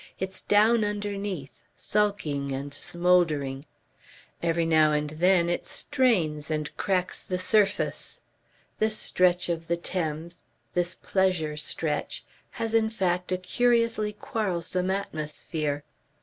[0.19, 3.65] "It's down underneath, sulking and smouldering.
[4.41, 8.19] Every now and then it strains and cracks the surface.
[8.79, 10.41] This stretch of the Thames,
[10.73, 15.83] this pleasure stretch, has in fact a curiously quarrelsome atmosphere.